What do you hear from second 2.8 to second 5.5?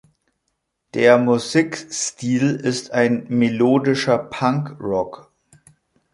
ein melodischer Punkrock.